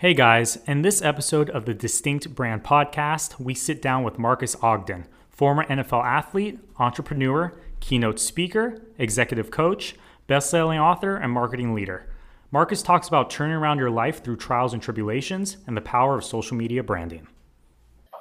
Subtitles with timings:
[0.00, 4.56] Hey guys, in this episode of the Distinct Brand Podcast, we sit down with Marques
[4.62, 12.06] Ogden, former NFL athlete, entrepreneur, keynote speaker, executive coach, best-selling author, and marketing leader.
[12.50, 16.24] Marques talks about turning around your life through trials and tribulations and the power of
[16.24, 17.28] social media branding.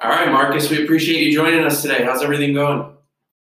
[0.01, 2.03] All right, Marques, we appreciate you joining us today.
[2.03, 2.91] How's everything going?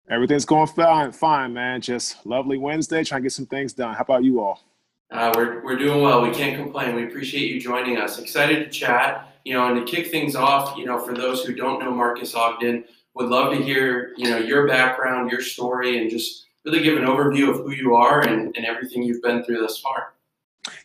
[0.09, 1.81] Everything's going fine, fine, man.
[1.81, 3.97] Just lovely Wednesday, trying to get some things done.
[3.97, 4.68] How about you all?
[5.11, 6.23] Uh, we're, we're doing well.
[6.23, 6.95] We can't complain.
[6.95, 8.19] We appreciate you joining us.
[8.19, 9.25] Excited to chat.
[9.45, 12.35] You know, and to kick things off, you know, for those who don't know Marques
[12.35, 16.99] Ogden, would love to hear, you know, your background, your story, and just really give
[16.99, 20.13] an overview of who you are and, and everything you've been through thus far.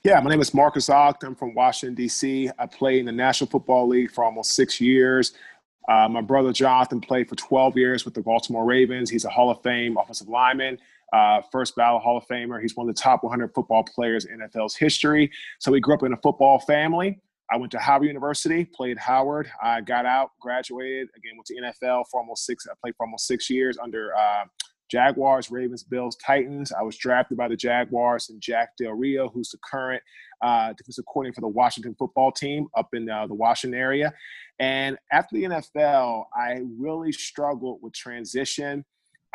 [0.04, 1.30] Yeah, my name is Marques Ogden.
[1.30, 2.50] I'm from Washington, D.C.
[2.58, 5.34] I played in the National Football League for almost six years.
[5.90, 9.10] Uh, my brother Jonathan played for 12 years with the Baltimore Ravens.
[9.10, 10.80] He's a Hall of Fame offensive lineman
[11.14, 12.62] uh, first ballot Hall of Famer.
[12.62, 15.32] He's one of the top 100 football players in NFL's history.
[15.60, 17.20] So he grew up in a football family.
[17.52, 19.50] I went to Howard University, played Howard.
[19.62, 22.66] I got out, graduated, again went to NFL for almost six.
[22.68, 24.46] I played for almost six years under uh,
[24.90, 26.72] Jaguars, Ravens, Bills, Titans.
[26.72, 30.02] I was drafted by the Jaguars and Jack Del Rio, who's the current
[30.42, 34.14] uh, defensive coordinator for the Washington football team up in uh, the Washington area.
[34.60, 38.86] And after the NFL, I really struggled with transition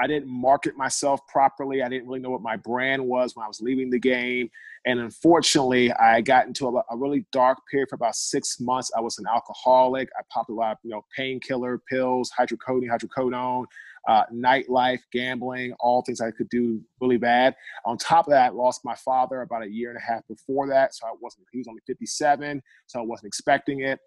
[0.00, 1.82] I didn't market myself properly.
[1.82, 4.48] I didn't really know what my brand was when I was leaving the game.
[4.86, 8.92] And unfortunately, I got into a, a really dark period for about six months.
[8.96, 10.08] I was an alcoholic.
[10.16, 13.64] I popped a lot of, you know, painkiller pills, hydrocodone, hydrocodone,
[14.08, 17.56] uh, nightlife, gambling, all things I could do really bad.
[17.84, 20.68] On top of that, I lost my father about a year and a half before
[20.68, 20.94] that.
[20.94, 23.98] So I wasn't, he was only 57, so I wasn't expecting it.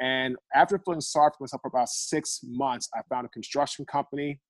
[0.00, 4.40] And after feeling sorry for myself for about six months, I found a construction company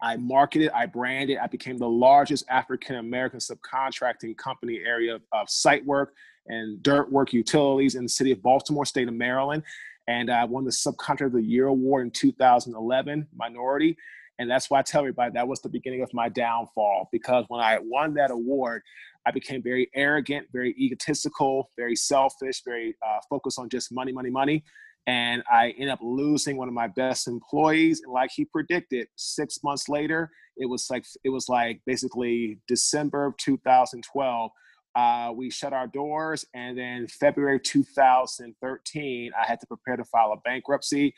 [0.00, 5.48] I marketed, I branded, I became the largest African American subcontracting company area of, of,
[5.48, 6.14] site work
[6.46, 9.62] and dirt work utilities in the city of Baltimore, state of Maryland.
[10.06, 13.96] And I won the Subcontractor of the Year award in 2011, minority.
[14.38, 17.60] And that's why I tell everybody that was the beginning of my downfall because when
[17.60, 18.82] I won that award,
[19.24, 24.30] I became very arrogant, very egotistical, very selfish, very uh, focused on just money, money,
[24.30, 24.62] money
[25.06, 28.02] and I ended up losing one of my best employees.
[28.02, 33.26] And like he predicted, six months later, it was like it was like basically December
[33.26, 34.50] of 2012.
[34.96, 40.32] Uh, we shut our doors, and then February 2013, I had to prepare to file
[40.32, 41.14] a bankruptcy.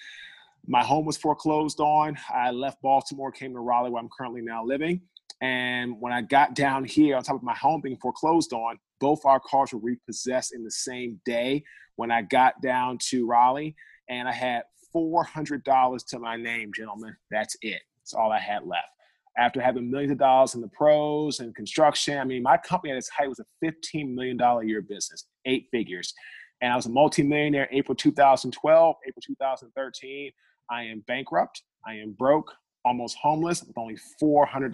[0.66, 2.16] My home was foreclosed on.
[2.28, 5.02] I left Baltimore, came to Raleigh, where I'm currently now living.
[5.40, 9.24] And when I got down here, on top of my home being foreclosed on, both
[9.24, 11.62] our cars were repossessed in the same day
[11.96, 13.74] when I got down to Raleigh,
[14.08, 14.62] and I had
[14.94, 17.14] $400 to my name, gentlemen.
[17.30, 17.82] That's it.
[18.00, 18.88] That's all I had left.
[19.36, 22.98] After having millions of dollars in the pros and construction, I mean, my company at
[22.98, 26.12] its height was a $15 million a year business, eight figures.
[26.60, 30.32] And I was a multimillionaire April 2012, April 2013.
[30.70, 31.62] I am bankrupt.
[31.86, 32.52] I am broke,
[32.84, 34.72] almost homeless with only $400.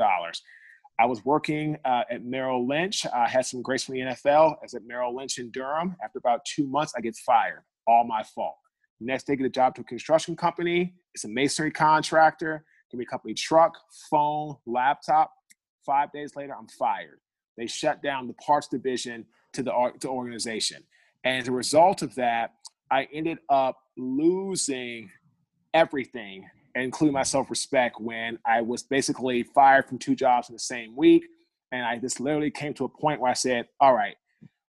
[0.99, 3.05] I was working uh, at Merrill Lynch.
[3.07, 4.53] I had some grace from the NFL.
[4.53, 5.97] I was at Merrill Lynch in Durham.
[6.03, 7.63] After about two months, I get fired.
[7.87, 8.57] All my fault.
[9.01, 10.95] Next day, get a job to a construction company.
[11.15, 12.65] It's a masonry contractor.
[12.91, 13.77] Give me a company truck,
[14.09, 15.33] phone, laptop.
[15.85, 17.19] Five days later, I'm fired.
[17.57, 20.83] They shut down the parts division to the to organization.
[21.25, 22.55] And as a result of that,
[22.91, 25.11] I ended up losing
[25.73, 30.61] everything including my self respect, when I was basically fired from two jobs in the
[30.61, 31.25] same week.
[31.73, 34.15] And I just literally came to a point where I said, all right,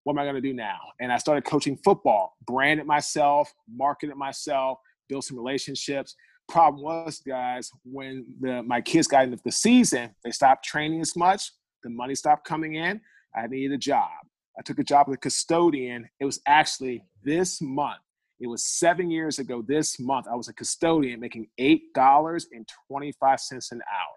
[0.04, 0.78] what am I going to do now?
[1.00, 4.78] And I started coaching football, branded myself, marketed myself,
[5.08, 6.14] built some relationships.
[6.48, 11.16] Problem was, guys, when the, my kids got into the season, they stopped training as
[11.16, 11.52] much.
[11.82, 13.00] The money stopped coming in.
[13.34, 14.10] I needed a job.
[14.58, 16.08] I took a job as a custodian.
[16.20, 18.00] It was actually this month
[18.40, 20.26] it was seven years ago this month.
[20.30, 24.16] I was a custodian making $8.25 an hour.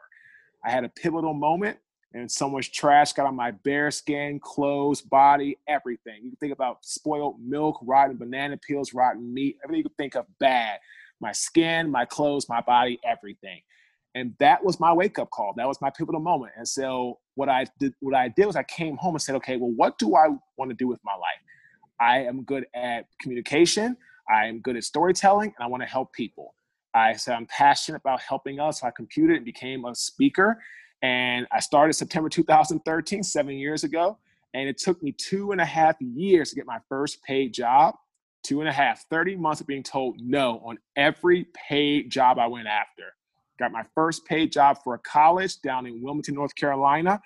[0.66, 1.78] I had a pivotal moment
[2.13, 6.22] and someone's trash got on my bare skin, clothes, body, everything.
[6.23, 10.16] You can think about spoiled milk, rotten banana peels, rotten meat, everything you can think
[10.16, 10.79] of bad.
[11.20, 13.61] My skin, my clothes, my body, everything.
[14.16, 15.53] And that was my wake up call.
[15.58, 16.53] That was my pivotal moment.
[16.58, 19.58] And so what I did, what I did was I came home and said, okay,
[19.58, 21.41] well, what do I want to do with my life?
[21.99, 23.96] I am good at communication.
[24.29, 26.53] I am good at storytelling and I want to help people.
[26.94, 28.82] I said I'm passionate about helping us.
[28.82, 30.62] So I computed and became a speaker.
[31.02, 34.18] And I started September 2013, seven years ago.
[34.53, 37.96] And it took me two and a half years to get my first paid job.
[38.44, 42.47] Two and a half, 30 months of being told no on every paid job I
[42.47, 43.03] went after.
[43.59, 47.20] Got my first paid job for a college down in Wilmington, North Carolina.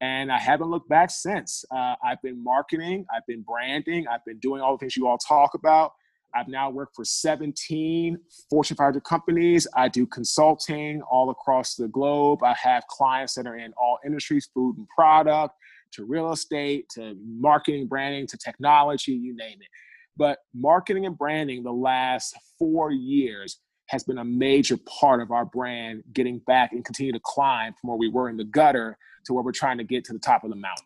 [0.00, 1.64] And I haven't looked back since.
[1.74, 5.18] Uh, I've been marketing, I've been branding, I've been doing all the things you all
[5.18, 5.92] talk about.
[6.34, 8.18] I've now worked for 17
[8.50, 9.66] Fortune 500 companies.
[9.74, 12.42] I do consulting all across the globe.
[12.42, 15.54] I have clients that are in all industries, food and product,
[15.92, 19.68] to real estate, to marketing, branding, to technology, you name it.
[20.16, 25.46] But marketing and branding the last four years has been a major part of our
[25.46, 29.32] brand getting back and continue to climb from where we were in the gutter to
[29.32, 30.84] where we're trying to get to the top of the mountain.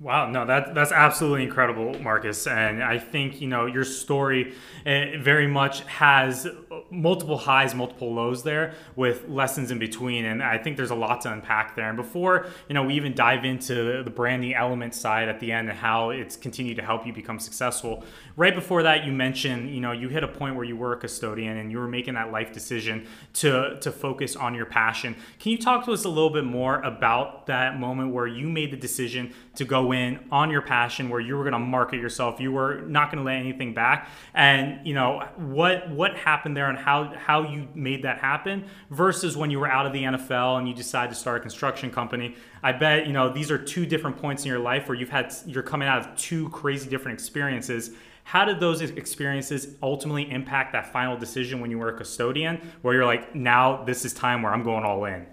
[0.00, 4.52] Wow, no, that that's absolutely incredible, Marques, and I think you know your story
[4.84, 6.48] eh, very much has
[6.90, 11.20] multiple highs, multiple lows there, with lessons in between, and I think there's a lot
[11.20, 11.88] to unpack there.
[11.88, 15.68] And before you know we even dive into the branding element side at the end
[15.70, 18.02] and how it's continued to help you become successful,
[18.36, 20.98] right before that you mentioned you know you hit a point where you were a
[20.98, 25.14] custodian and you were making that life decision to to focus on your passion.
[25.38, 28.72] Can you talk to us a little bit more about that moment where you made
[28.72, 32.40] the decision to go in on your passion where you were going to market yourself.
[32.40, 34.08] You were not going to lay anything back.
[34.34, 39.36] And you know what what happened there and how how you made that happen versus
[39.36, 42.36] when you were out of the NFL and you decided to start a construction company.
[42.62, 45.34] I bet you know these are two different points in your life where you've had
[45.46, 47.90] you're coming out of two crazy different experiences.
[48.26, 52.94] How did those experiences ultimately impact that final decision when you were a custodian where
[52.94, 55.26] you're like now this is time where i'm going all in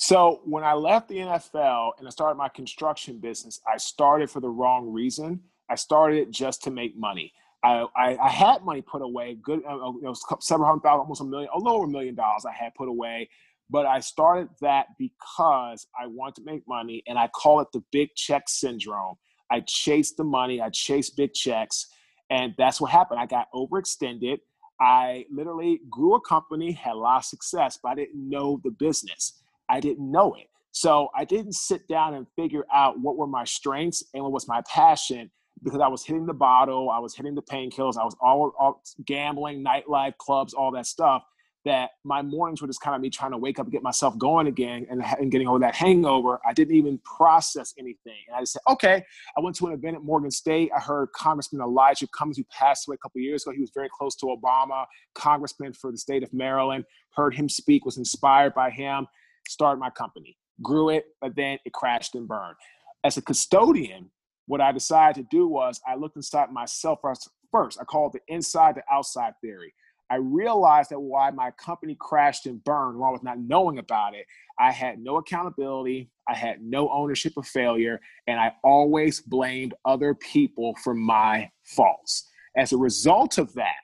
[0.00, 4.40] so when I left the NFL and I started my construction business, I started for
[4.40, 5.40] the wrong reason.
[5.68, 7.34] I started just to make money.
[7.62, 11.00] I, I, I had money put away, good, uh, uh you know, several hundred thousand,
[11.00, 13.28] almost a million, a a million dollars I had put away.
[13.68, 17.84] But I started that because I wanted to make money, and I call it the
[17.92, 19.16] big check syndrome.
[19.50, 21.88] I chased the money, I chased big checks,
[22.30, 23.20] and that's what happened.
[23.20, 24.38] I got overextended.
[24.80, 28.70] I literally grew a company, had a lot of success, but I didn't know the
[28.70, 29.39] business.
[29.70, 30.48] I didn't know it.
[30.72, 34.46] So I didn't sit down and figure out what were my strengths and what was
[34.48, 35.30] my passion
[35.62, 38.82] because I was hitting the bottle, I was hitting the painkillers, I was all, all
[39.04, 41.22] gambling, nightlife, clubs, all that stuff.
[41.66, 44.16] That my mornings were just kind of me trying to wake up and get myself
[44.16, 46.40] going again and, and getting over that hangover.
[46.46, 48.16] I didn't even process anything.
[48.28, 49.04] And I just said, okay.
[49.36, 50.70] I went to an event at Morgan State.
[50.74, 53.52] I heard Congressman Elijah Cummings, who passed away a couple years ago.
[53.52, 56.86] He was very close to Obama, congressman for the state of Maryland.
[57.14, 59.06] Heard him speak, was inspired by him
[59.48, 62.56] started my company, grew it, but then it crashed and burned.
[63.04, 64.10] As a custodian,
[64.46, 67.00] what I decided to do was I looked inside myself
[67.52, 67.78] first.
[67.80, 69.74] I call it the inside to outside theory.
[70.10, 74.26] I realized that why my company crashed and burned while with not knowing about it,
[74.58, 80.14] I had no accountability, I had no ownership of failure, and I always blamed other
[80.14, 82.28] people for my faults.
[82.56, 83.76] As a result of that,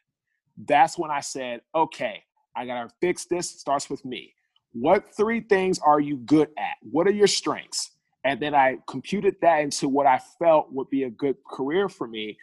[0.67, 2.25] that's when I said, okay,
[2.57, 3.55] I gotta fix this.
[3.55, 4.35] It starts with me.
[4.79, 6.77] What three things are you good at?
[6.83, 7.93] What are your strengths?
[8.25, 12.07] And then I computed that into what I felt would be a good career for
[12.07, 12.37] me.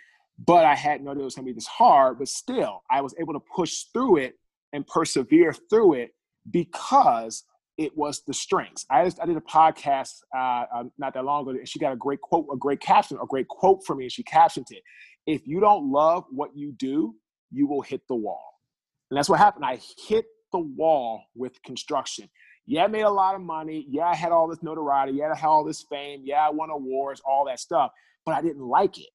[0.43, 2.17] But I had no idea it was going to be this hard.
[2.17, 4.39] But still, I was able to push through it
[4.71, 6.15] and persevere through it
[6.49, 7.43] because
[7.77, 8.83] it was the strengths.
[8.89, 11.93] I just I did a podcast uh, uh, not that long ago, and she got
[11.93, 14.81] a great quote, a great caption, a great quote for me, and she captioned it:
[15.27, 17.15] "If you don't love what you do,
[17.51, 18.59] you will hit the wall."
[19.11, 19.65] And that's what happened.
[19.65, 22.29] I hit the wall with construction.
[22.65, 23.85] Yeah, I made a lot of money.
[23.89, 25.17] Yeah, I had all this notoriety.
[25.17, 26.21] Yeah, I had all this fame.
[26.23, 27.91] Yeah, I won awards, all that stuff,
[28.25, 29.09] but I didn't like it.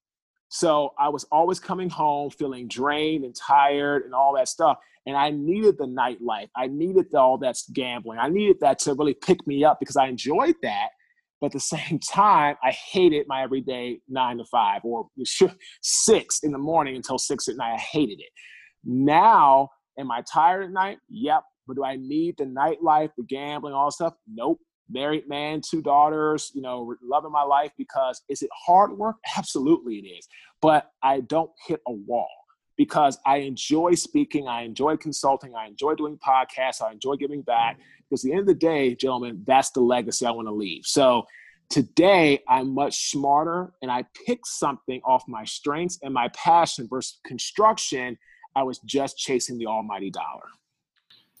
[0.49, 4.77] So I was always coming home feeling drained and tired and all that stuff.
[5.05, 6.49] And I needed the nightlife.
[6.55, 8.19] I needed the, all that gambling.
[8.19, 10.89] I needed that to really pick me up because I enjoyed that.
[11.39, 15.07] But at the same time, I hated my everyday nine to five or
[15.81, 17.75] six in the morning until six at night.
[17.75, 18.29] I hated it.
[18.83, 20.99] Now Am I tired at night?
[21.09, 21.43] Yep.
[21.67, 24.13] But do I need the nightlife, the gambling, all stuff?
[24.27, 24.59] Nope.
[24.89, 29.17] Married man, two daughters, you know, loving my life because is it hard work?
[29.37, 30.27] Absolutely it is.
[30.61, 32.27] But I don't hit a wall
[32.75, 37.75] because I enjoy speaking, I enjoy consulting, I enjoy doing podcasts, I enjoy giving back.
[37.75, 37.83] Mm-hmm.
[38.09, 40.85] Because at the end of the day, gentlemen, that's the legacy I want to leave.
[40.85, 41.27] So
[41.69, 47.19] today I'm much smarter and I pick something off my strengths and my passion versus
[47.25, 48.17] construction
[48.55, 50.47] I was just chasing the almighty dollar.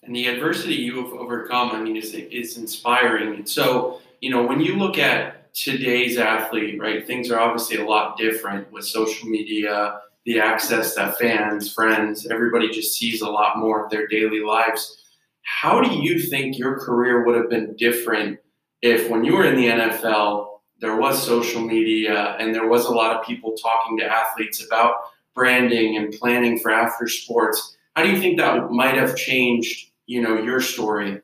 [0.03, 3.35] And the adversity you have overcome, I mean, is is inspiring.
[3.35, 7.85] And so, you know, when you look at today's athlete, right, things are obviously a
[7.85, 13.57] lot different with social media, the access that fans, friends, everybody just sees a lot
[13.57, 15.03] more of their daily lives.
[15.41, 18.39] How do you think your career would have been different
[18.81, 20.47] if, when you were in the NFL,
[20.79, 24.95] there was social media and there was a lot of people talking to athletes about
[25.39, 27.77] branding and planning for after sports.
[27.95, 31.21] How do you think that might have changed, you know, your story?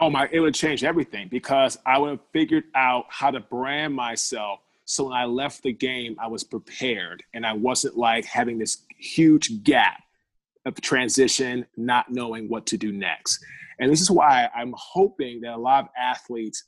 [0.00, 3.94] Oh my, it would change everything because I would have figured out how to brand
[3.94, 4.58] myself.
[4.86, 8.78] So when I left the game, I was prepared and I wasn't like having this
[8.98, 10.02] huge gap
[10.66, 13.38] of transition, not knowing what to do next.
[13.78, 16.64] And this is why I'm hoping that a lot of athletes,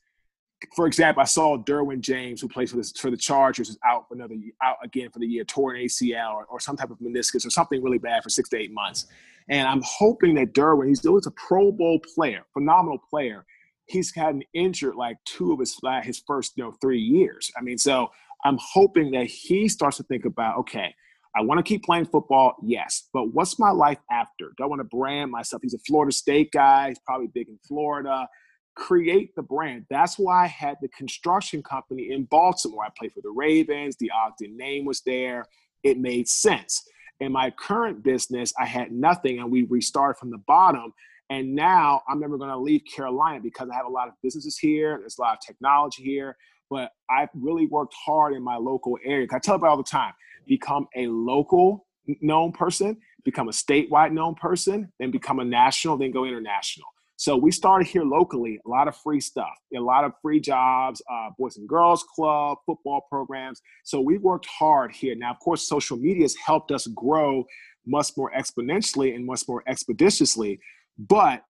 [0.75, 4.09] for example, I saw Derwin James, who plays for the, for the Chargers, is out
[4.09, 7.47] for another out again for the year, torn ACL or, or some type of meniscus
[7.47, 9.07] or something really bad for six to eight months.
[9.49, 13.45] And I'm hoping that Derwin, he's still a Pro Bowl player, phenomenal player.
[13.87, 17.51] He's gotten injured like two of his his first you know three years.
[17.57, 18.11] I mean, so
[18.45, 20.95] I'm hoping that he starts to think about, okay,
[21.37, 24.53] I want to keep playing football, yes, but what's my life after?
[24.57, 25.63] Do I want to brand myself?
[25.63, 26.89] He's a Florida State guy.
[26.89, 28.29] He's probably big in Florida.
[28.75, 29.87] Create the brand.
[29.89, 32.85] That's why I had the construction company in Baltimore.
[32.85, 33.97] I played for the Ravens.
[33.97, 35.47] The Ogden name was there.
[35.83, 36.83] It made sense.
[37.21, 40.93] In my current business, I had nothing and we restarted from the bottom.
[41.31, 44.59] And now I'm never going to leave Carolina because I have a lot of businesses
[44.59, 44.99] here.
[44.99, 46.37] There's a lot of technology here.
[46.69, 49.27] But I've really worked hard in my local area.
[49.33, 50.13] I tell people all the time
[50.47, 51.87] become a local
[52.21, 56.87] known person, become a statewide known person, then become a national, then go international.
[57.25, 61.01] So we started here locally, a lot of free stuff, a lot of free jobs,
[61.11, 63.63] uh, Boys and Girls Club, football programs.
[63.83, 65.15] So we worked hard here.
[65.15, 67.47] Now, of course, social media has helped us grow
[67.87, 70.61] much more exponentially and much more expeditiously.
[70.99, 71.43] But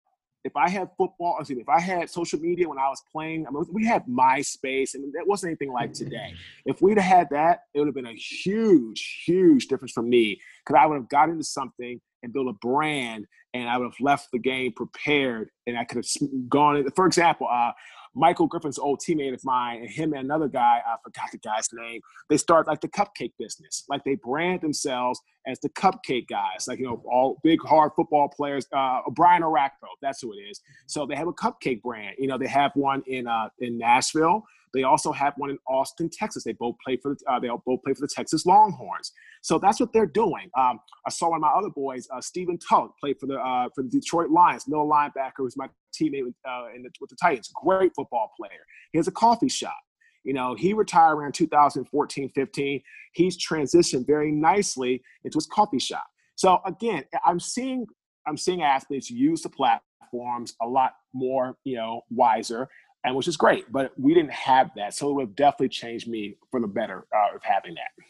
[0.44, 3.46] if I had football, excuse me, if I had social media when I was playing,
[3.46, 6.34] I mean, we had MySpace, and that wasn't anything like today.
[6.66, 10.38] If we'd have had that, it would have been a huge, huge difference for me
[10.64, 14.00] because I would have got into something and built a brand, and I would have
[14.00, 16.84] left the game prepared, and I could have gone.
[16.94, 17.72] For example, uh,
[18.14, 21.68] Michael Griffin's old teammate of mine, and him and another guy, I forgot the guy's
[21.72, 23.84] name, they start like the cupcake business.
[23.88, 28.28] Like they brand themselves as the cupcake guys, like, you know, all big, hard football
[28.28, 28.66] players.
[28.72, 30.60] Uh, Brian Orakpo, that's who it is.
[30.86, 32.16] So they have a cupcake brand.
[32.18, 34.44] You know, they have one in, uh, in Nashville.
[34.72, 36.42] They also have one in Austin, Texas.
[36.42, 39.12] They both play for the, uh, they both play for the Texas Longhorns.
[39.40, 40.50] So that's what they're doing.
[40.58, 43.68] Um, I saw one of my other boys, uh, Stephen Tulloch, played for the uh,
[43.74, 47.50] for the Detroit Lions, middle linebacker, who's my teammate with, uh, the, with the Titans.
[47.54, 48.50] Great football player.
[48.92, 49.76] He has a coffee shop.
[50.24, 52.82] You know, he retired around 2014, 15.
[53.12, 56.06] He's transitioned very nicely into his coffee shop.
[56.36, 57.86] So again, I'm seeing
[58.26, 62.68] I'm seeing athletes use the platforms a lot more, you know, wiser
[63.04, 63.70] and which is great.
[63.70, 67.06] But we didn't have that, so it would have definitely changed me for the better
[67.14, 68.04] uh, of having that.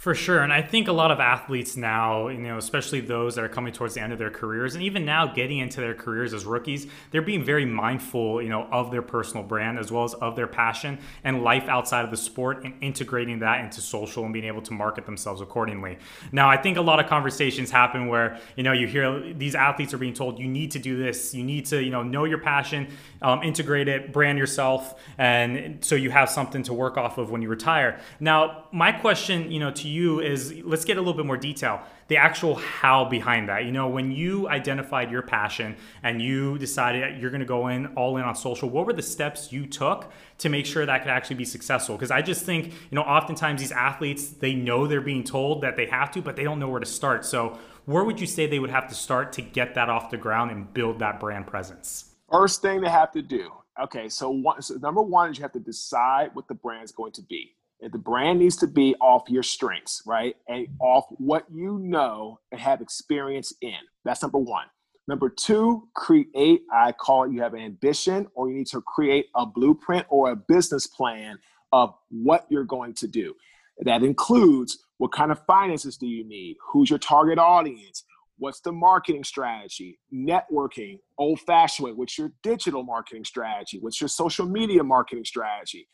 [0.00, 0.38] For sure.
[0.38, 3.70] And I think a lot of athletes now, you know, especially those that are coming
[3.70, 6.86] towards the end of their careers and even now getting into their careers as rookies,
[7.10, 10.46] they're being very mindful, you know, of their personal brand as well as of their
[10.46, 14.62] passion and life outside of the sport and integrating that into social and being able
[14.62, 15.98] to market themselves accordingly.
[16.32, 19.92] Now, I think a lot of conversations happen where, you know, you hear these athletes
[19.92, 22.38] are being told you need to do this, you need to, you know, know your
[22.38, 22.88] passion,
[23.20, 27.42] um, integrate it, brand yourself, and so you have something to work off of when
[27.42, 28.00] you retire.
[28.18, 31.82] Now, my question, you know, to you is let's get a little bit more detail.
[32.08, 33.64] The actual how behind that.
[33.64, 37.86] You know when you identified your passion and you decided you're going to go in
[37.96, 41.10] all in on social what were the steps you took to make sure that could
[41.10, 41.96] actually be successful?
[41.96, 45.76] Because i just think you know oftentimes these athletes they know they're being told that
[45.76, 47.24] they have to but they don't know where to start.
[47.24, 50.16] So where would you say they would have to start to get that off the
[50.16, 52.14] ground and build that brand presence?
[52.30, 55.52] First thing they have to do okay so, one, so number one is you have
[55.52, 59.28] to decide what the brand is going to be the brand needs to be off
[59.28, 60.36] your strengths, right?
[60.48, 63.78] And off what you know and have experience in.
[64.04, 64.66] That's number one.
[65.08, 69.46] Number two, create, I call it you have ambition or you need to create a
[69.46, 71.38] blueprint or a business plan
[71.72, 73.34] of what you're going to do.
[73.80, 76.56] That includes what kind of finances do you need?
[76.70, 78.04] Who's your target audience?
[78.38, 79.98] What's the marketing strategy?
[80.14, 81.92] Networking, old fashioned way.
[81.92, 83.78] What's your digital marketing strategy?
[83.80, 85.88] What's your social media marketing strategy?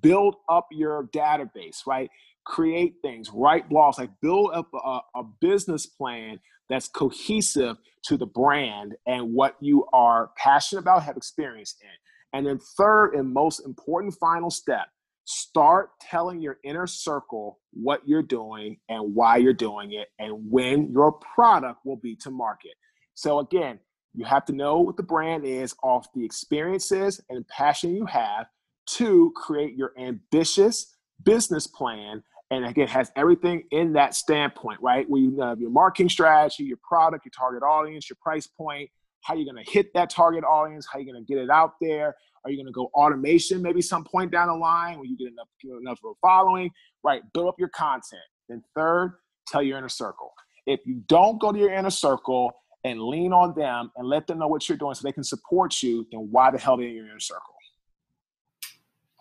[0.00, 2.10] Build up your database, right?
[2.44, 8.26] Create things, write blogs, like build up a, a business plan that's cohesive to the
[8.26, 12.38] brand and what you are passionate about, have experience in.
[12.38, 14.86] And then, third and most important final step
[15.24, 20.90] start telling your inner circle what you're doing and why you're doing it and when
[20.90, 22.72] your product will be to market.
[23.14, 23.80] So, again,
[24.14, 28.46] you have to know what the brand is off the experiences and passion you have
[28.90, 32.22] Two, create your ambitious business plan.
[32.50, 35.08] And again, has everything in that standpoint, right?
[35.08, 38.90] Where you have your marketing strategy, your product, your target audience, your price point,
[39.22, 41.74] how you're going to hit that target audience, how you're going to get it out
[41.80, 42.16] there.
[42.44, 45.28] Are you going to go automation maybe some point down the line when you get
[45.28, 46.70] enough, enough of a following,
[47.04, 47.22] right?
[47.34, 48.22] Build up your content.
[48.48, 50.32] Then third, tell your inner circle.
[50.66, 52.50] If you don't go to your inner circle
[52.82, 55.82] and lean on them and let them know what you're doing so they can support
[55.82, 57.54] you, then why the hell are they in your inner circle?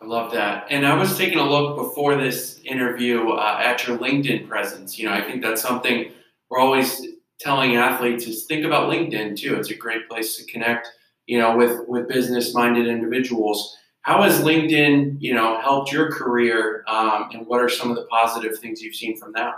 [0.02, 0.68] I love that.
[0.70, 4.98] And I was taking a look before this interview uh, at your LinkedIn presence.
[4.98, 6.12] You know, I think that's something
[6.50, 7.06] we're always
[7.40, 9.56] telling athletes is think about LinkedIn too.
[9.56, 10.88] It's a great place to connect,
[11.26, 13.76] you know, with with business minded individuals.
[14.02, 18.06] How has LinkedIn, you know, helped your career, um, and what are some of the
[18.06, 19.54] positive things you've seen from that?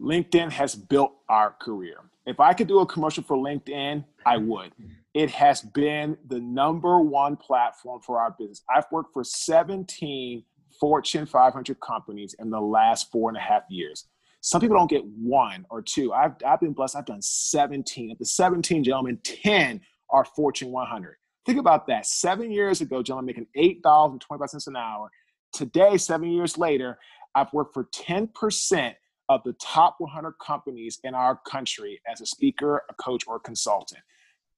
[0.00, 1.96] LinkedIn has built our career.
[2.26, 4.72] If I could do a commercial for LinkedIn, I would.
[5.16, 8.62] It has been the number one platform for our business.
[8.68, 10.44] I've worked for 17
[10.78, 14.08] Fortune 500 companies in the last four and a half years.
[14.42, 16.12] Some people don't get one or two.
[16.12, 16.96] I've, I've been blessed.
[16.96, 18.10] I've done 17.
[18.10, 19.80] Of the 17 gentlemen, 10
[20.10, 21.16] are Fortune 100.
[21.46, 22.04] Think about that.
[22.04, 25.10] Seven years ago, gentlemen, making $8.25 an hour.
[25.54, 26.98] Today, seven years later,
[27.34, 28.92] I've worked for 10%
[29.30, 33.40] of the top 100 companies in our country as a speaker, a coach, or a
[33.40, 34.02] consultant.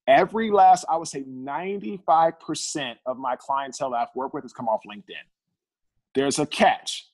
[0.09, 4.67] Every last, I would say 95% of my clientele that I've worked with has come
[4.67, 5.15] off LinkedIn.
[6.15, 7.11] There's a catch.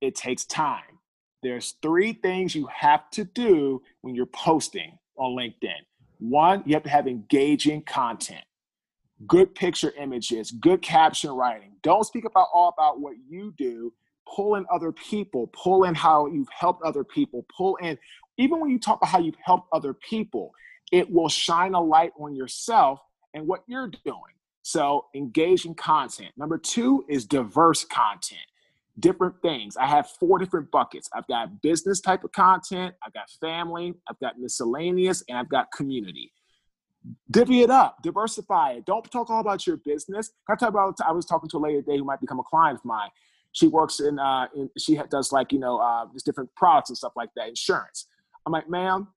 [0.00, 0.98] It takes time.
[1.42, 5.82] There's three things you have to do when you're posting on LinkedIn.
[6.20, 8.44] One, you have to have engaging content,
[9.26, 11.72] good picture images, good caption writing.
[11.82, 13.92] Don't speak about all about what you do
[14.26, 17.98] pull in other people, pull in how you've helped other people, pull in,
[18.38, 20.52] even when you talk about how you've helped other people,
[20.92, 23.00] it will shine a light on yourself
[23.34, 24.20] and what you're doing.
[24.62, 26.30] So engage in content.
[26.36, 28.46] Number two is diverse content,
[29.00, 29.76] different things.
[29.76, 31.10] I have four different buckets.
[31.12, 35.72] I've got business type of content, I've got family, I've got miscellaneous, and I've got
[35.72, 36.32] community
[37.32, 38.86] divvy it up, diversify it.
[38.86, 40.30] Don't talk all about your business.
[40.48, 40.96] I talk about.
[41.04, 43.10] I was talking to a lady today who might become a client of mine,
[43.52, 46.96] she works in, uh, in she does like you know uh, just different products and
[46.96, 48.06] stuff like that, insurance.
[48.44, 49.08] I'm like, ma'am,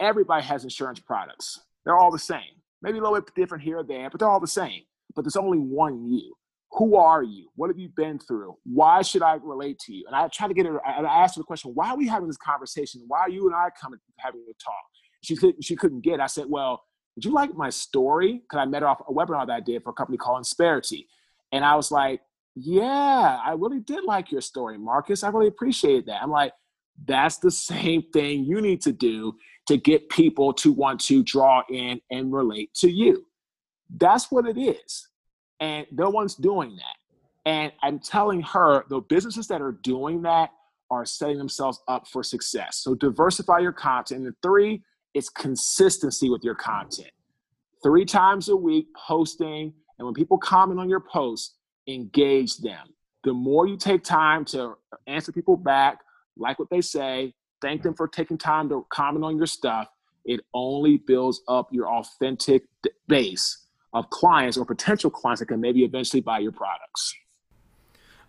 [0.00, 1.60] everybody has insurance products.
[1.84, 2.54] They're all the same.
[2.82, 4.82] Maybe a little bit different here or there, but they're all the same.
[5.14, 6.34] But there's only one you.
[6.72, 7.48] Who are you?
[7.56, 8.56] What have you been through?
[8.64, 10.04] Why should I relate to you?
[10.06, 10.80] And I try to get her.
[10.86, 13.02] And I asked her the question: Why are we having this conversation?
[13.08, 14.74] Why are you and I coming having a talk?
[15.22, 15.64] She couldn't.
[15.64, 16.20] She couldn't get.
[16.20, 16.82] I said, well.
[17.16, 18.34] Would you like my story?
[18.34, 21.08] Because I met her off a webinar that I did for a company called Insperity.
[21.50, 22.20] And I was like,
[22.54, 25.24] yeah, I really did like your story, Marques.
[25.24, 26.22] I really appreciate that.
[26.22, 26.52] I'm like,
[27.04, 29.34] that's the same thing you need to do
[29.66, 33.24] to get people to want to draw in and relate to you.
[33.96, 35.08] That's what it is.
[35.60, 37.50] And no one's doing that.
[37.50, 40.50] And I'm telling her the businesses that are doing that
[40.90, 42.78] are setting themselves up for success.
[42.78, 44.26] So diversify your content.
[44.26, 44.82] And three,
[45.14, 47.10] it's consistency with your content.
[47.82, 49.72] Three times a week posting.
[49.98, 51.54] And when people comment on your posts,
[51.86, 52.88] engage them.
[53.24, 54.74] The more you take time to
[55.06, 55.98] answer people back,
[56.36, 59.88] like what they say, thank them for taking time to comment on your stuff,
[60.24, 62.64] it only builds up your authentic
[63.08, 67.14] base of clients or potential clients that can maybe eventually buy your products.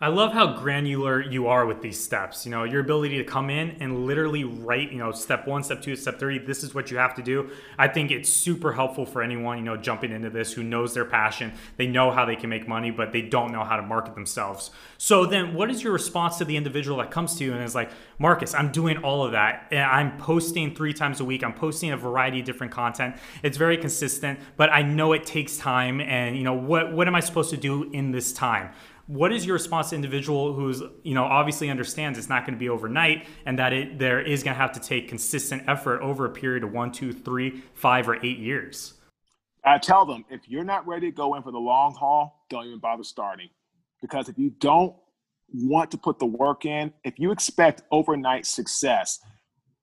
[0.04, 2.44] I love how granular you are with these steps.
[2.44, 5.80] You know, your ability to come in and literally write, you know, step one, step
[5.80, 7.52] two, step three, this is what you have to do.
[7.78, 11.06] I think it's super helpful for anyone, you know, jumping into this who knows their
[11.06, 11.54] passion.
[11.78, 14.72] They know how they can make money, but they don't know how to market themselves.
[14.98, 17.76] So then what is your response to the individual that comes to you and is
[17.76, 19.68] like, Marques, I'm doing all of that.
[19.70, 21.44] And I'm posting three times a week.
[21.44, 23.18] I'm posting a variety of different content.
[23.44, 26.02] It's very consistent, but I know it takes time.
[26.02, 28.72] And, you know, what, what am I supposed to do in this time?
[29.12, 32.60] What is your response to individual who's you know obviously understands it's not going to
[32.60, 36.26] be overnight and that it there is going to have to take consistent effort over
[36.26, 38.94] a period of one two three five or eight years?
[39.66, 42.66] I tell them if you're not ready to go in for the long haul don't
[42.66, 43.50] even bother starting.
[44.02, 44.96] Because if you don't
[45.54, 49.20] want to put the work in if you expect overnight success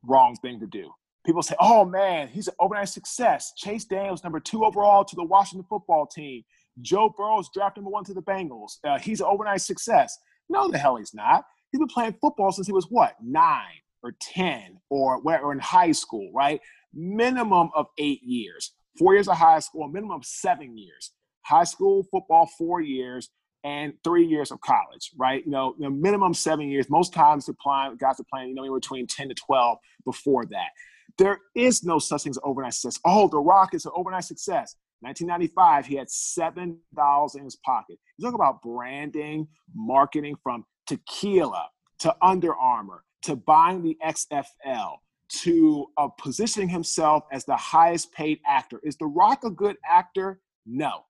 [0.06, 0.90] wrong thing to do.
[1.26, 3.52] People say oh man he's an overnight success.
[3.56, 6.44] Chase daniels number two overall to the washington football team
[6.80, 8.78] Joe Burrow's draft number one to the Bengals.
[8.84, 10.18] Uh, he's an overnight success.
[10.48, 11.44] No, the hell he's not.
[11.70, 15.92] He's been playing football since he was what, nine or 10 or, or in high
[15.92, 16.60] school, right?
[16.94, 18.72] Minimum of eight years.
[18.98, 21.12] Four years of high school, minimum of seven years.
[21.42, 23.30] High school football, four years,
[23.64, 25.44] and three years of college, right?
[25.44, 26.88] You know, you minimum seven years.
[26.88, 30.68] Most times the plan, guys are playing, you know, between 10 to 12 before that.
[31.16, 33.00] There is no such thing as overnight success.
[33.04, 34.76] Oh, The Rock is an overnight success.
[35.00, 37.98] 1995, he had seven dollars in his pocket.
[38.16, 41.68] You talk about branding, marketing from tequila
[42.00, 44.96] to Under Armour to buying the XFL
[45.28, 48.80] to uh, positioning himself as the highest paid actor.
[48.82, 50.40] Is The Rock a good actor?
[50.66, 51.04] No.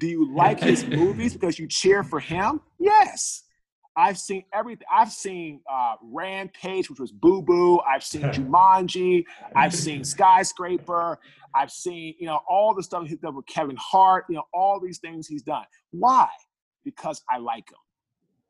[0.00, 2.60] Do you like his movies because you cheer for him?
[2.78, 3.44] Yes.
[3.98, 4.86] I've seen everything.
[4.90, 7.80] I've seen uh, Rampage, which was Boo Boo.
[7.80, 9.24] I've seen Jumanji.
[9.56, 11.18] I've seen Skyscraper.
[11.52, 14.26] I've seen, you know, all the stuff he's done with Kevin Hart.
[14.28, 15.64] You know, all these things he's done.
[15.90, 16.28] Why?
[16.84, 17.78] Because I like him.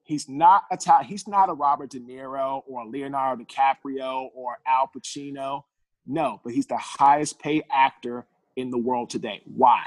[0.03, 5.63] He's not a he's not a Robert De Niro or Leonardo DiCaprio or Al Pacino.
[6.07, 9.41] No, but he's the highest paid actor in the world today.
[9.47, 9.83] Why?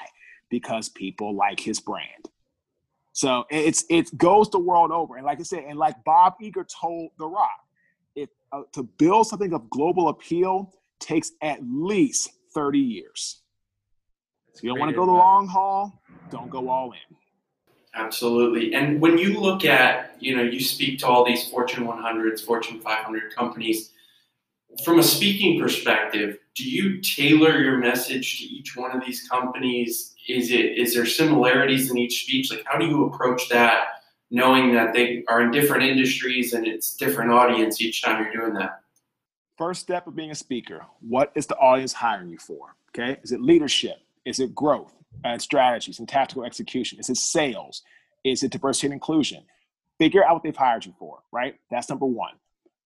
[0.49, 2.30] Because people like his brand.
[3.13, 6.65] So it's it goes the world over, and like I said, and like Bob Iger
[6.67, 7.59] told The Rock,
[8.15, 13.41] if uh, to build something of global appeal takes at least thirty years.
[14.55, 17.15] If you don't want to go the long haul, don't go all in.
[17.93, 18.73] Absolutely.
[18.73, 22.79] And when you look at, you know, you speak to all these Fortune 100s, Fortune
[22.79, 23.91] 500 companies,
[24.83, 30.15] from a speaking perspective, do you tailor your message to each one of these companies?
[30.27, 32.51] Is it is there similarities in each speech?
[32.51, 33.85] Like how do you approach that
[34.29, 38.53] knowing that they are in different industries and it's different audience each time you're doing
[38.55, 38.81] that?
[39.57, 42.75] First step of being a speaker, what is the audience hiring you for?
[42.89, 43.19] Okay?
[43.23, 43.97] Is it leadership?
[44.25, 46.99] Is it growth and strategies and tactical execution?
[46.99, 47.83] Is it sales?
[48.23, 49.43] Is it diversity and inclusion?
[49.99, 51.55] Figure out what they've hired you for, right?
[51.69, 52.33] That's number one.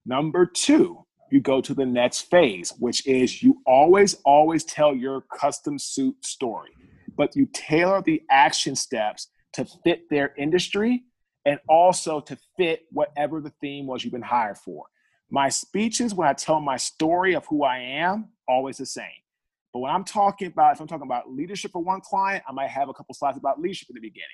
[0.06, 5.22] Number two, you go to the next phase, which is you always, always tell your
[5.22, 6.72] custom suit story,
[7.16, 11.04] but you tailor the action steps to fit their industry
[11.46, 14.86] and also to fit whatever the theme was you've been hired for.
[15.30, 19.06] My speeches, when I tell my story of who I am, always the same.
[19.74, 22.70] But when I'm talking about, if I'm talking about leadership for one client, I might
[22.70, 24.28] have a couple slides about leadership in the beginning.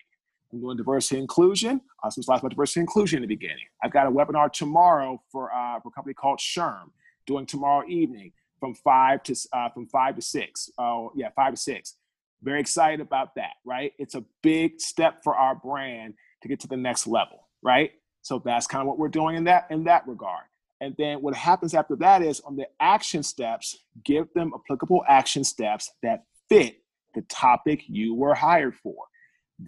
[0.52, 1.82] I'm doing diversity inclusion.
[2.04, 3.66] Have some slides about diversity inclusion in the beginning.
[3.84, 6.92] I've got a webinar tomorrow for, uh, for a company called SHRM,
[7.26, 10.70] doing tomorrow evening from five to uh, from five to six.
[10.78, 11.96] Oh yeah, five to six.
[12.44, 13.54] Very excited about that.
[13.66, 17.48] Right, it's a big step for our brand to get to the next level.
[17.64, 20.46] Right, so that's kind of what we're doing in that in that regard.
[20.80, 25.44] And then what happens after that is on the action steps, give them applicable action
[25.44, 26.78] steps that fit
[27.14, 28.96] the topic you were hired for.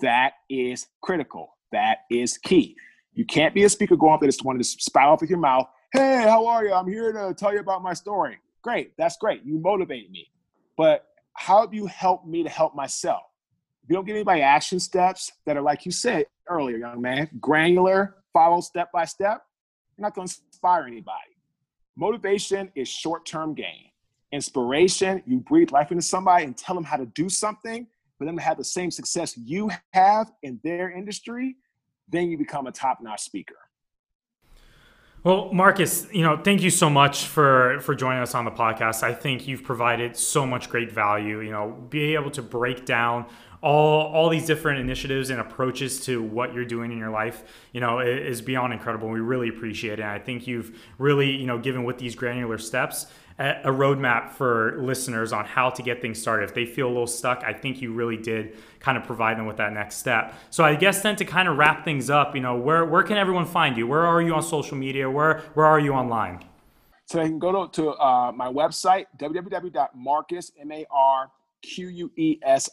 [0.01, 1.57] That is critical.
[1.71, 2.75] That is key.
[3.13, 5.39] You can't be a speaker going up there just wanting to spout off with your
[5.39, 5.67] mouth.
[5.91, 6.73] Hey, how are you?
[6.73, 8.39] I'm here to tell you about my story.
[8.63, 8.93] Great.
[8.97, 9.43] That's great.
[9.43, 10.27] You motivate me.
[10.77, 13.21] But how have you helped me to help myself?
[13.83, 17.29] If you don't give anybody action steps that are, like you said earlier, young man,
[17.39, 19.43] granular, follow step by step,
[19.97, 21.17] you're not going to inspire anybody.
[21.95, 23.89] Motivation is short term gain.
[24.31, 27.85] Inspiration, you breathe life into somebody and tell them how to do something
[28.23, 31.57] for them to have the same success you have in their industry,
[32.07, 33.55] then you become a top notch speaker.
[35.25, 39.03] Well, Marques, you know, thank you so much for for joining us on the podcast.
[39.03, 41.41] I think you've provided so much great value.
[41.41, 43.25] You know, being able to break down
[43.61, 47.79] all all these different initiatives and approaches to what you're doing in your life, you
[47.79, 49.09] know, is beyond incredible.
[49.09, 50.03] We really appreciate it.
[50.03, 53.07] And I think you've really, you know, given with these granular steps
[53.39, 56.49] a roadmap for listeners on how to get things started.
[56.49, 59.45] If they feel a little stuck, I think you really did kind of provide them
[59.45, 60.33] with that next step.
[60.49, 63.17] So I guess then to kind of wrap things up, you know, where where can
[63.17, 63.87] everyone find you?
[63.87, 65.09] Where are you on social media?
[65.09, 66.43] Where where are you online?
[67.05, 70.89] So they can go to, to uh, my website, www.marques, M-A-R-Q-U-E-S,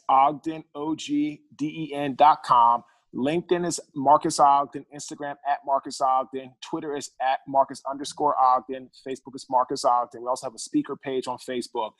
[0.08, 2.84] Ogden, O-G-D-E-N dot com.
[3.14, 9.34] LinkedIn is Marques Ogden, Instagram at Marques Ogden, Twitter is at Marques underscore Ogden, Facebook
[9.34, 10.22] is Marques Ogden.
[10.22, 11.92] We also have a speaker page on Facebook.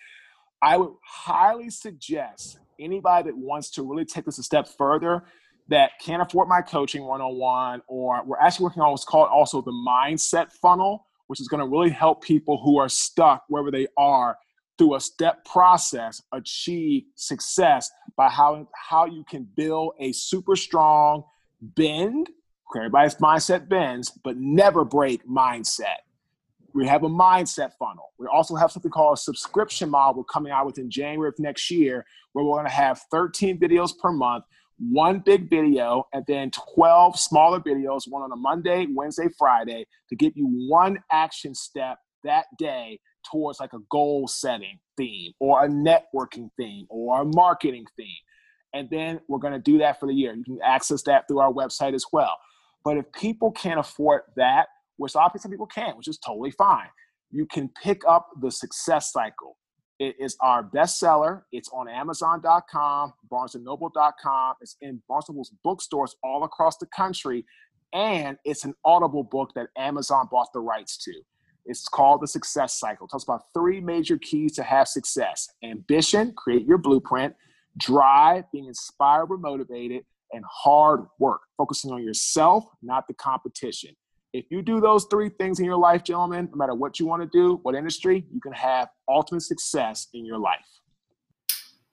[0.62, 5.25] I would highly suggest anybody that wants to really take this a step further
[5.68, 9.29] that can't afford my coaching one on one, or we're actually working on what's called
[9.29, 13.70] also the mindset funnel, which is going to really help people who are stuck wherever
[13.70, 14.37] they are
[14.79, 17.90] through a step process achieve success
[18.21, 21.25] by how, how you can build a super strong
[21.63, 22.29] bend.
[22.77, 26.01] Everybody's mindset bends but never break mindset.
[26.75, 28.13] We have a mindset funnel.
[28.19, 32.05] We also have something called a subscription model coming out within january of next year
[32.35, 34.45] where we're going to have 13 videos per month
[34.79, 40.17] one big video and then 12 smaller videos one on a monday wednesday friday to
[40.17, 42.99] give you one action step that day
[43.31, 48.07] towards like a goal setting theme or a networking theme or a marketing theme.
[48.75, 50.35] And then we're going to do that for the year.
[50.35, 52.37] You can access that through our website as well.
[52.85, 56.89] But if people can't afford that, which obviously some people can, which is totally fine,
[57.31, 59.57] you can pick up the success cycle.
[59.99, 61.43] It is our bestseller.
[61.53, 64.55] It's on Amazon.com, BarnesandNoble.com.
[64.61, 67.45] It's in Barnes and Noble's bookstores all across the country,
[67.93, 71.13] and it's an Audible book that Amazon bought the rights to.
[71.71, 73.07] It's called the success cycle.
[73.07, 77.35] It talks about three major keys to have success ambition, create your blueprint,
[77.77, 83.95] drive, being inspired or motivated, and hard work, focusing on yourself, not the competition.
[84.33, 87.23] If you do those three things in your life, gentlemen, no matter what you want
[87.23, 90.59] to do, what industry, you can have ultimate success in your life.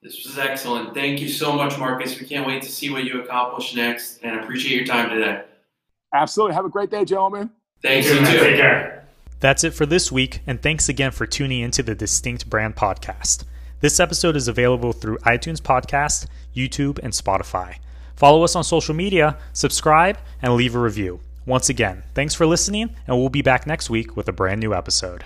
[0.02, 0.92] This was excellent.
[0.92, 2.18] Thank you so much, Marques.
[2.18, 5.42] We can't wait to see what you accomplish next and appreciate your time today.
[6.12, 6.54] Absolutely.
[6.54, 7.50] Have a great day, gentlemen.
[7.80, 8.38] Thanks, you, you too.
[8.38, 8.97] Take care.
[9.40, 13.44] That's it for this week, and thanks again for tuning into the Distinct Brand Podcast.
[13.80, 17.76] This episode is available through iTunes Podcast, YouTube, and Spotify.
[18.16, 21.20] Follow us on social media, subscribe, and leave a review.
[21.46, 24.74] Once again, thanks for listening, and we'll be back next week with a brand new
[24.74, 25.24] episode.